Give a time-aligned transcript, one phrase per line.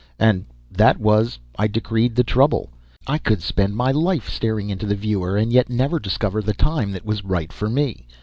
[0.17, 2.71] And that was, I decreed, the trouble;
[3.05, 6.91] I could spend my life staring into the viewer, and yet never discover the time
[6.93, 8.07] that was right for me.